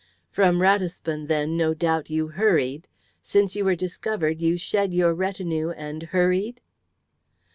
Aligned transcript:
"From 0.31 0.63
Ratisbon 0.63 1.27
then 1.27 1.55
no 1.55 1.75
doubt 1.75 2.09
you 2.09 2.29
hurried? 2.29 2.87
Since 3.21 3.55
you 3.55 3.63
were 3.63 3.75
discovered, 3.75 4.41
you 4.41 4.57
shed 4.57 4.95
your 4.95 5.13
retinue 5.13 5.69
and 5.69 6.01
hurried?" 6.01 6.59